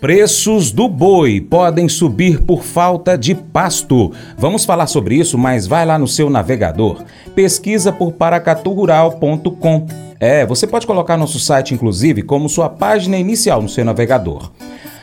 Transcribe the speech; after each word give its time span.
Preços 0.00 0.72
do 0.72 0.88
boi 0.88 1.40
podem 1.40 1.88
subir 1.88 2.42
por 2.42 2.64
falta 2.64 3.16
de 3.16 3.32
pasto. 3.32 4.10
Vamos 4.36 4.64
falar 4.64 4.88
sobre 4.88 5.14
isso, 5.14 5.38
mas 5.38 5.68
vai 5.68 5.86
lá 5.86 5.96
no 5.96 6.08
seu 6.08 6.28
navegador. 6.28 7.04
Pesquisa 7.32 7.92
por 7.92 8.12
paracaturural.com. 8.12 9.86
É, 10.18 10.44
você 10.44 10.66
pode 10.66 10.84
colocar 10.84 11.16
nosso 11.16 11.38
site, 11.38 11.74
inclusive, 11.74 12.22
como 12.22 12.48
sua 12.48 12.68
página 12.68 13.16
inicial 13.16 13.62
no 13.62 13.68
seu 13.68 13.84
navegador. 13.84 14.50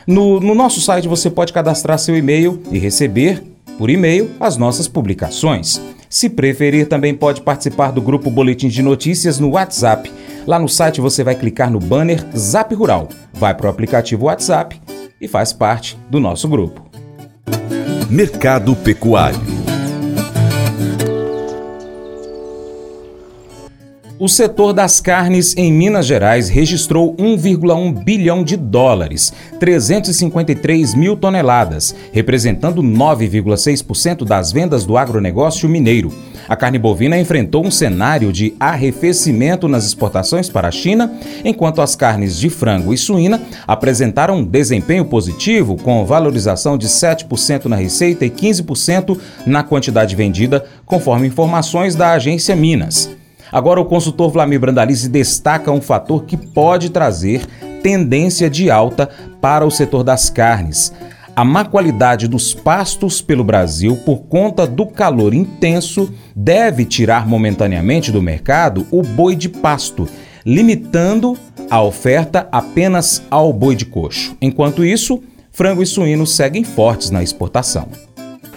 No, 0.06 0.38
no 0.38 0.54
nosso 0.54 0.80
site 0.80 1.08
você 1.08 1.30
pode 1.30 1.54
cadastrar 1.54 1.98
seu 1.98 2.14
e-mail 2.14 2.62
e 2.70 2.78
receber, 2.78 3.42
por 3.78 3.88
e-mail, 3.88 4.30
as 4.38 4.58
nossas 4.58 4.88
publicações. 4.88 5.80
Se 6.12 6.28
preferir, 6.28 6.86
também 6.86 7.14
pode 7.14 7.40
participar 7.40 7.92
do 7.92 8.02
grupo 8.02 8.30
Boletim 8.30 8.68
de 8.68 8.82
Notícias 8.82 9.38
no 9.38 9.52
WhatsApp. 9.52 10.12
Lá 10.46 10.58
no 10.58 10.68
site 10.68 11.00
você 11.00 11.22
vai 11.22 11.34
clicar 11.34 11.70
no 11.70 11.78
banner 11.78 12.24
Zap 12.36 12.74
Rural, 12.74 13.08
vai 13.32 13.54
para 13.54 13.66
o 13.66 13.70
aplicativo 13.70 14.26
WhatsApp 14.26 14.80
e 15.20 15.28
faz 15.28 15.52
parte 15.52 15.96
do 16.10 16.18
nosso 16.18 16.48
grupo. 16.48 16.90
Mercado 18.10 18.74
Pecuário 18.76 19.61
O 24.22 24.28
setor 24.28 24.72
das 24.72 25.00
carnes 25.00 25.52
em 25.56 25.72
Minas 25.72 26.06
Gerais 26.06 26.48
registrou 26.48 27.16
1,1 27.16 28.04
bilhão 28.04 28.44
de 28.44 28.56
dólares, 28.56 29.32
353 29.58 30.94
mil 30.94 31.16
toneladas, 31.16 31.92
representando 32.12 32.84
9,6% 32.84 34.24
das 34.24 34.52
vendas 34.52 34.86
do 34.86 34.96
agronegócio 34.96 35.68
mineiro. 35.68 36.12
A 36.48 36.54
carne 36.54 36.78
bovina 36.78 37.18
enfrentou 37.18 37.66
um 37.66 37.70
cenário 37.72 38.32
de 38.32 38.54
arrefecimento 38.60 39.66
nas 39.66 39.84
exportações 39.84 40.48
para 40.48 40.68
a 40.68 40.70
China, 40.70 41.12
enquanto 41.44 41.82
as 41.82 41.96
carnes 41.96 42.38
de 42.38 42.48
frango 42.48 42.94
e 42.94 42.96
suína 42.96 43.42
apresentaram 43.66 44.36
um 44.36 44.44
desempenho 44.44 45.04
positivo, 45.04 45.74
com 45.74 46.06
valorização 46.06 46.78
de 46.78 46.86
7% 46.86 47.64
na 47.64 47.74
receita 47.74 48.24
e 48.24 48.30
15% 48.30 49.18
na 49.44 49.64
quantidade 49.64 50.14
vendida, 50.14 50.64
conforme 50.86 51.26
informações 51.26 51.96
da 51.96 52.12
agência 52.12 52.54
Minas. 52.54 53.20
Agora, 53.52 53.80
o 53.80 53.84
consultor 53.84 54.30
Vlamir 54.30 54.58
Brandalize 54.58 55.08
destaca 55.08 55.70
um 55.70 55.80
fator 55.80 56.24
que 56.24 56.36
pode 56.36 56.90
trazer 56.90 57.46
tendência 57.82 58.48
de 58.48 58.70
alta 58.70 59.08
para 59.40 59.66
o 59.66 59.70
setor 59.70 60.02
das 60.02 60.30
carnes 60.30 60.92
a 61.34 61.44
má 61.44 61.64
qualidade 61.64 62.28
dos 62.28 62.52
pastos 62.52 63.22
pelo 63.22 63.42
Brasil 63.42 63.96
por 64.04 64.24
conta 64.24 64.66
do 64.66 64.86
calor 64.86 65.32
intenso 65.32 66.12
deve 66.36 66.84
tirar 66.84 67.26
momentaneamente 67.26 68.12
do 68.12 68.20
mercado 68.20 68.86
o 68.90 69.02
boi 69.02 69.34
de 69.34 69.48
pasto, 69.48 70.06
limitando 70.44 71.36
a 71.70 71.82
oferta 71.82 72.46
apenas 72.52 73.22
ao 73.30 73.50
boi 73.50 73.74
de 73.74 73.86
coxo. 73.86 74.36
Enquanto 74.42 74.84
isso, 74.84 75.22
frango 75.50 75.82
e 75.82 75.86
suíno 75.86 76.26
seguem 76.26 76.64
fortes 76.64 77.08
na 77.08 77.22
exportação. 77.22 77.88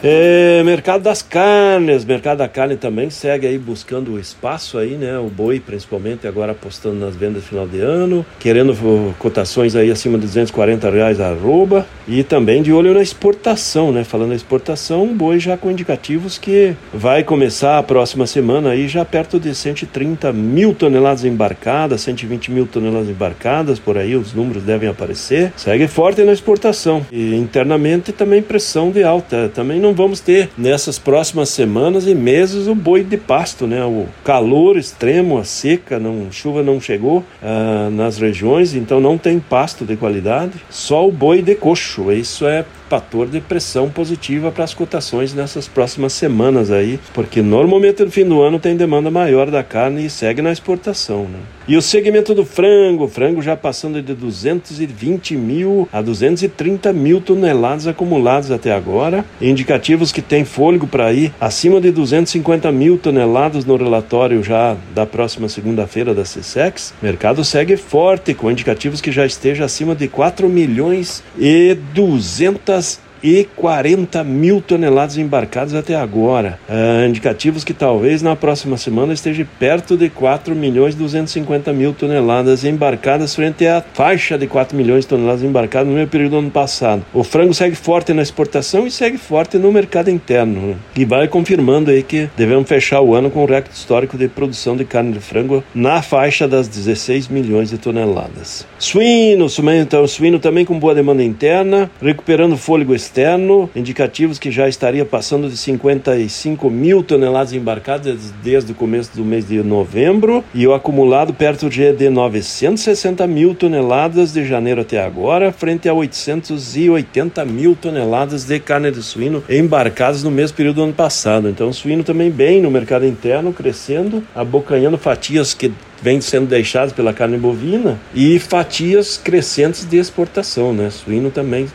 É, 0.08 0.62
mercado 0.64 1.02
das 1.02 1.24
carnes, 1.24 2.06
mercado 2.06 2.38
da 2.38 2.48
carne 2.48 2.76
também 2.76 3.10
segue 3.10 3.48
aí 3.48 3.58
buscando 3.58 4.12
o 4.12 4.20
espaço 4.20 4.78
aí, 4.78 4.92
né? 4.92 5.18
O 5.18 5.32
boi 5.32 5.60
principalmente 5.60 6.28
agora 6.28 6.52
apostando 6.52 7.04
nas 7.04 7.16
vendas 7.16 7.44
final 7.44 7.68
de 7.68 7.80
ano, 7.80 8.24
querendo 8.40 9.16
cotações 9.18 9.76
aí 9.76 9.90
acima 9.90 10.20
de 10.20 10.26
240 10.28 10.92
reais 10.92 11.20
a 11.20 11.30
arroba 11.30 11.88
e 12.08 12.22
também 12.22 12.62
de 12.62 12.72
olho 12.72 12.94
na 12.94 13.02
exportação, 13.02 13.92
né? 13.92 14.04
Falando 14.04 14.30
da 14.30 14.36
exportação, 14.36 15.06
o 15.06 15.16
boi 15.16 15.40
já 15.40 15.58
com 15.58 15.72
indicativos 15.72 16.38
que 16.38 16.76
vai 16.94 17.24
começar 17.24 17.80
a 17.80 17.82
próxima 17.82 18.28
semana 18.28 18.70
aí 18.70 18.88
já 18.88 19.04
perto 19.04 19.40
de 19.40 19.56
130 19.56 20.32
mil 20.32 20.76
toneladas 20.76 21.26
embarcadas, 21.26 22.02
120 22.02 22.52
mil 22.52 22.68
toneladas 22.68 23.10
embarcadas, 23.10 23.80
por 23.80 23.98
aí 23.98 24.16
os 24.16 24.36
números 24.36 24.62
devem 24.62 24.88
aparecer. 24.88 25.52
Segue 25.58 25.88
forte 25.88 26.22
na 26.24 26.32
exportação 26.32 27.04
e 27.12 27.34
internamente 27.34 28.12
também 28.12 28.44
pressão 28.44 28.92
de 28.92 29.04
alta, 29.04 29.50
também 29.52 29.80
não 29.80 29.95
vamos 29.96 30.20
ter 30.20 30.50
nessas 30.58 31.00
próximas 31.00 31.50
semanas 31.50 32.08
e 32.08 32.14
meses 32.14 32.68
o 32.68 32.76
boi 32.76 33.04
de 33.04 33.18
pasto, 33.18 33.66
né? 33.66 33.84
O 33.84 34.08
calor 34.24 34.78
extremo, 34.78 35.38
a 35.38 35.44
seca, 35.44 35.98
não, 35.98 36.32
chuva 36.32 36.62
não 36.62 36.80
chegou 36.80 37.20
uh, 37.42 37.90
nas 37.92 38.18
regiões, 38.18 38.76
então 38.76 39.00
não 39.00 39.18
tem 39.18 39.40
pasto 39.40 39.86
de 39.86 39.96
qualidade, 39.96 40.54
só 40.70 41.08
o 41.08 41.12
boi 41.12 41.42
de 41.42 41.56
coxo. 41.56 42.12
Isso 42.12 42.46
é 42.46 42.66
fator 42.90 43.28
de 43.28 43.42
pressão 43.42 43.90
positiva 43.90 44.52
para 44.52 44.64
as 44.64 44.74
cotações 44.74 45.34
nessas 45.34 45.68
próximas 45.68 46.14
semanas 46.14 46.72
aí, 46.72 47.00
porque 47.14 47.42
normalmente 47.42 48.04
no 48.04 48.12
fim 48.12 48.26
do 48.26 48.42
ano 48.42 48.60
tem 48.60 48.76
demanda 48.76 49.10
maior 49.10 49.50
da 49.50 49.64
carne 49.64 50.06
e 50.06 50.10
segue 50.10 50.42
na 50.42 50.52
exportação. 50.52 51.24
Né? 51.24 51.40
E 51.68 51.76
o 51.76 51.82
segmento 51.82 52.36
do 52.36 52.46
frango, 52.46 53.08
frango 53.08 53.42
já 53.42 53.56
passando 53.56 54.02
de 54.02 54.14
220 54.14 55.36
mil 55.36 55.90
a 55.92 56.02
230 56.02 56.94
mil 56.94 57.20
toneladas 57.20 57.88
acumuladas 57.88 58.52
até 58.52 58.72
agora, 58.72 59.26
indicativos 59.42 60.12
que 60.12 60.22
tem 60.22 60.46
fôlego 60.46 60.86
para 60.86 61.12
ir 61.12 61.34
acima 61.42 61.82
de 61.82 61.92
250 61.92 62.72
mil 62.72 62.98
toneladas 62.98 63.66
no 63.66 63.76
relatório 63.76 64.44
já 64.44 64.78
da 64.94 65.06
próxima 65.06 65.50
segunda-feira 65.50 66.14
da 66.14 66.22
CSEX. 66.22 66.94
mercado 67.02 67.44
segue 67.44 67.78
forte, 67.78 68.34
com 68.34 68.52
indicativos 68.52 69.02
que 69.02 69.12
já 69.12 69.26
esteja 69.26 69.66
acima 69.66 69.96
de 69.96 70.08
4 70.08 70.48
milhões 70.48 71.24
e 71.38 71.76
200 71.94 72.75
us 72.76 73.05
e 73.26 73.50
40 73.56 74.24
mil 74.24 74.62
toneladas 74.62 75.18
embarcadas 75.18 75.74
até 75.74 75.96
agora. 75.96 76.60
Uh, 76.70 77.10
indicativos 77.10 77.64
que 77.64 77.74
talvez 77.74 78.22
na 78.22 78.36
próxima 78.36 78.78
semana 78.78 79.14
esteja 79.14 79.48
perto 79.58 79.98
de 79.98 80.12
4 80.12 80.56
milhões 80.56 80.94
e 80.94 80.98
250 80.98 81.74
mil 81.74 81.92
toneladas 81.92 82.64
embarcadas 82.64 83.34
frente 83.34 83.66
à 83.66 83.84
faixa 83.94 84.38
de 84.38 84.46
4 84.46 84.78
milhões 84.78 85.06
de 85.06 85.08
toneladas 85.08 85.42
embarcadas 85.42 85.88
no 85.88 85.96
mesmo 85.96 86.10
período 86.10 86.32
do 86.34 86.38
ano 86.38 86.52
passado. 86.52 87.04
O 87.12 87.24
frango 87.24 87.52
segue 87.52 87.76
forte 87.76 88.14
na 88.14 88.22
exportação 88.22 88.86
e 88.86 88.92
segue 88.92 89.18
forte 89.18 89.58
no 89.58 89.72
mercado 89.72 90.12
interno. 90.12 90.62
Né? 90.62 90.76
E 90.96 91.04
vai 91.04 91.28
confirmando 91.28 91.90
aí 91.90 92.04
que 92.04 92.30
devemos 92.38 92.70
fechar 92.70 93.02
o 93.02 93.16
ano 93.16 93.32
com 93.32 93.42
um 93.42 93.48
recorde 93.48 93.76
histórico 93.76 94.20
de 94.20 94.28
produção 94.28 94.78
de 94.78 94.86
carne 94.86 95.12
de 95.12 95.20
frango 95.20 95.64
na 95.74 96.04
faixa 96.04 96.48
das 96.48 96.68
16 96.68 97.30
milhões 97.30 97.72
de 97.72 97.80
toneladas. 97.80 98.68
Suíno, 98.78 99.48
então, 99.82 100.06
suíno 100.06 100.38
também 100.38 100.64
com 100.64 100.78
boa 100.78 100.94
demanda 100.94 101.24
interna, 101.24 101.90
recuperando 102.00 102.56
fôlego 102.56 102.94
externo 102.94 103.15
externo, 103.16 103.70
indicativos 103.74 104.38
que 104.38 104.52
já 104.52 104.68
estaria 104.68 105.06
passando 105.06 105.48
de 105.48 105.56
55 105.56 106.70
mil 106.70 107.02
toneladas 107.02 107.54
embarcadas 107.54 108.34
desde 108.44 108.74
o 108.74 108.76
começo 108.76 109.16
do 109.16 109.24
mês 109.24 109.48
de 109.48 109.64
novembro 109.64 110.44
e 110.54 110.68
o 110.68 110.74
acumulado 110.74 111.34
perto 111.34 111.70
de 111.70 112.10
960 112.10 113.26
mil 113.26 113.56
toneladas 113.56 114.34
de 114.34 114.46
janeiro 114.46 114.82
até 114.82 115.02
agora, 115.02 115.54
frente 115.54 115.88
a 115.88 115.94
880 115.94 117.46
mil 117.46 117.74
toneladas 117.74 118.44
de 118.44 118.60
carne 118.60 118.92
de 118.92 119.02
suíno 119.02 119.42
embarcadas 119.50 120.22
no 120.22 120.30
mesmo 120.30 120.58
período 120.58 120.76
do 120.76 120.84
ano 120.84 120.94
passado. 120.94 121.48
Então, 121.48 121.70
o 121.70 121.74
suíno 121.74 122.04
também 122.04 122.30
bem 122.30 122.62
no 122.62 122.70
mercado 122.70 123.06
interno, 123.06 123.54
crescendo, 123.54 124.22
abocanhando 124.36 124.98
fatias 124.98 125.54
que 125.54 125.72
vem 126.02 126.22
sendo 126.22 126.48
deixados 126.48 126.94
pela 126.94 127.14
carne 127.14 127.38
bovina 127.38 128.00
e 128.14 128.40
fatias 128.40 129.18
crescentes 129.18 129.86
de 129.86 129.98
exportação, 129.98 130.74
né? 130.74 130.90
Suíno 130.90 131.32
também 131.32 131.68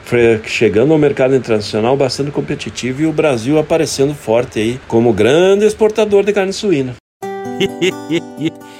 chegando 0.44 0.92
ao 0.92 0.98
mercado 0.98 1.34
internacional 1.34 1.97
bastante 1.97 2.30
competitivo 2.30 3.03
e 3.03 3.06
o 3.06 3.12
Brasil 3.12 3.59
aparecendo 3.59 4.14
forte 4.14 4.59
aí 4.59 4.80
como 4.86 5.12
grande 5.12 5.64
exportador 5.64 6.25
de 6.25 6.32
carne 6.32 6.53
suína. 6.53 6.94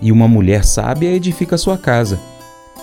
e 0.01 0.11
uma 0.11 0.27
mulher 0.27 0.65
sábia 0.65 1.11
edifica 1.11 1.55
sua 1.57 1.77
casa. 1.77 2.19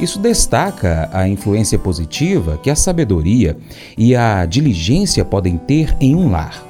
Isso 0.00 0.18
destaca 0.18 1.10
a 1.12 1.28
influência 1.28 1.78
positiva 1.78 2.58
que 2.62 2.70
a 2.70 2.76
sabedoria 2.76 3.56
e 3.98 4.16
a 4.16 4.46
diligência 4.46 5.24
podem 5.24 5.58
ter 5.58 5.94
em 6.00 6.16
um 6.16 6.30
lar. 6.30 6.64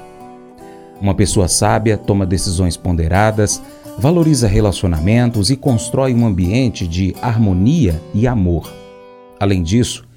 Uma 1.00 1.14
pessoa 1.14 1.48
sábia 1.48 1.96
toma 1.96 2.26
decisões 2.26 2.76
ponderadas, 2.76 3.62
valoriza 3.98 4.48
relacionamentos 4.48 5.50
e 5.50 5.56
constrói 5.56 6.14
um 6.14 6.26
ambiente 6.26 6.86
de 6.86 7.14
harmonia 7.22 8.02
e 8.12 8.26
amor. 8.26 8.70
Além 9.38 9.62
disso, 9.62 10.10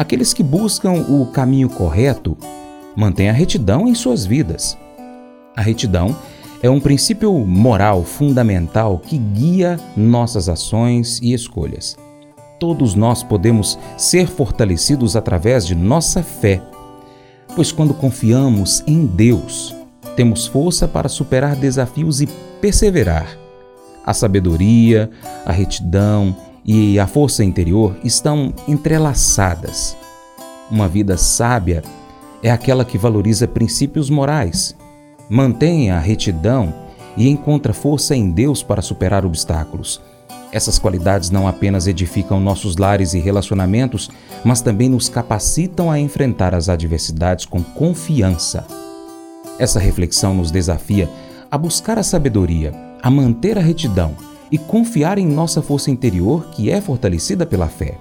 Aqueles 0.00 0.32
que 0.32 0.42
buscam 0.42 0.92
o 1.10 1.26
caminho 1.26 1.68
correto 1.68 2.34
mantêm 2.96 3.28
a 3.28 3.34
retidão 3.34 3.86
em 3.86 3.94
suas 3.94 4.24
vidas. 4.24 4.74
A 5.54 5.60
retidão 5.60 6.16
é 6.62 6.70
um 6.70 6.80
princípio 6.80 7.32
moral 7.44 8.02
fundamental 8.02 8.98
que 8.98 9.18
guia 9.18 9.78
nossas 9.94 10.48
ações 10.48 11.20
e 11.22 11.34
escolhas. 11.34 11.98
Todos 12.60 12.94
nós 12.94 13.22
podemos 13.22 13.78
ser 13.96 14.28
fortalecidos 14.28 15.16
através 15.16 15.66
de 15.66 15.74
nossa 15.74 16.22
fé, 16.22 16.60
pois 17.56 17.72
quando 17.72 17.94
confiamos 17.94 18.84
em 18.86 19.06
Deus, 19.06 19.74
temos 20.14 20.46
força 20.46 20.86
para 20.86 21.08
superar 21.08 21.56
desafios 21.56 22.20
e 22.20 22.26
perseverar. 22.60 23.26
A 24.04 24.12
sabedoria, 24.12 25.10
a 25.46 25.52
retidão 25.52 26.36
e 26.62 27.00
a 27.00 27.06
força 27.06 27.42
interior 27.42 27.96
estão 28.04 28.52
entrelaçadas. 28.68 29.96
Uma 30.70 30.86
vida 30.86 31.16
sábia 31.16 31.82
é 32.42 32.50
aquela 32.50 32.84
que 32.84 32.98
valoriza 32.98 33.48
princípios 33.48 34.10
morais, 34.10 34.76
mantém 35.30 35.90
a 35.90 35.98
retidão 35.98 36.74
e 37.16 37.26
encontra 37.26 37.72
força 37.72 38.14
em 38.14 38.30
Deus 38.30 38.62
para 38.62 38.82
superar 38.82 39.24
obstáculos. 39.24 39.98
Essas 40.52 40.78
qualidades 40.78 41.30
não 41.30 41.46
apenas 41.46 41.86
edificam 41.86 42.40
nossos 42.40 42.76
lares 42.76 43.14
e 43.14 43.20
relacionamentos, 43.20 44.10
mas 44.44 44.60
também 44.60 44.88
nos 44.88 45.08
capacitam 45.08 45.90
a 45.90 45.98
enfrentar 45.98 46.54
as 46.54 46.68
adversidades 46.68 47.44
com 47.44 47.62
confiança. 47.62 48.66
Essa 49.58 49.78
reflexão 49.78 50.34
nos 50.34 50.50
desafia 50.50 51.08
a 51.50 51.56
buscar 51.56 51.98
a 51.98 52.02
sabedoria, 52.02 52.72
a 53.02 53.10
manter 53.10 53.58
a 53.58 53.60
retidão 53.60 54.16
e 54.50 54.58
confiar 54.58 55.18
em 55.18 55.26
nossa 55.26 55.62
força 55.62 55.90
interior 55.90 56.48
que 56.50 56.70
é 56.70 56.80
fortalecida 56.80 57.46
pela 57.46 57.68
fé. 57.68 57.96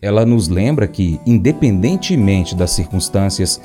Ela 0.00 0.24
nos 0.24 0.48
lembra 0.48 0.86
que, 0.86 1.20
independentemente 1.26 2.54
das 2.54 2.70
circunstâncias, 2.70 3.60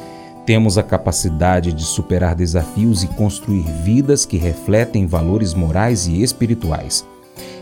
temos 0.46 0.78
a 0.78 0.84
capacidade 0.84 1.72
de 1.72 1.84
superar 1.84 2.36
desafios 2.36 3.04
e 3.04 3.08
construir 3.08 3.64
vidas 3.84 4.26
que 4.26 4.38
refletem 4.38 5.08
valores 5.08 5.54
morais 5.54 6.08
e 6.08 6.22
espirituais. 6.22 7.06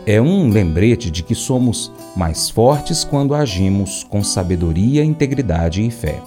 É 0.06 0.20
um 0.20 0.50
lembrete 0.50 1.10
de 1.10 1.22
que 1.22 1.34
somos 1.34 1.90
mais 2.14 2.50
fortes 2.50 3.04
quando 3.04 3.34
agimos 3.34 4.04
com 4.04 4.22
sabedoria, 4.22 5.04
integridade 5.04 5.82
e 5.82 5.90
fé, 5.90 6.20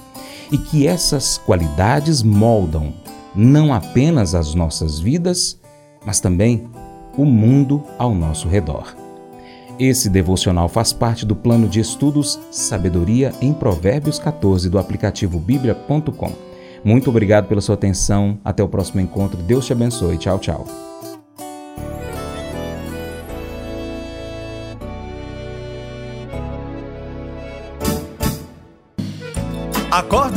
e 0.51 0.57
que 0.57 0.87
essas 0.87 1.37
qualidades 1.37 2.23
moldam 2.23 2.93
não 3.35 3.71
apenas 3.71 4.33
as 4.33 4.55
nossas 4.55 4.99
vidas, 4.99 5.59
mas 6.03 6.19
também 6.19 6.67
o 7.15 7.23
mundo 7.23 7.83
ao 7.99 8.15
nosso 8.15 8.47
redor. 8.47 8.95
Esse 9.79 10.09
devocional 10.09 10.67
faz 10.67 10.91
parte 10.91 11.23
do 11.23 11.35
plano 11.35 11.67
de 11.67 11.79
estudos 11.79 12.39
Sabedoria 12.49 13.31
em 13.39 13.53
Provérbios 13.53 14.17
14 14.17 14.69
do 14.71 14.79
aplicativo 14.79 15.39
bíblia.com. 15.39 16.31
Muito 16.83 17.09
obrigado 17.11 17.47
pela 17.47 17.61
sua 17.61 17.75
atenção. 17.75 18.39
Até 18.43 18.63
o 18.63 18.67
próximo 18.67 19.01
encontro. 19.01 19.41
Deus 19.43 19.67
te 19.67 19.73
abençoe. 19.73 20.17
Tchau, 20.17 20.39
tchau. 20.39 20.65